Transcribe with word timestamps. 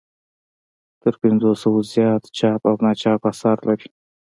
تر 1.01 1.13
پنځو 1.21 1.51
سوو 1.61 1.79
زیات 1.93 2.23
چاپ 2.37 2.61
او 2.69 2.75
ناچاپ 2.85 3.21
اثار 3.31 3.57
لري. 3.67 3.87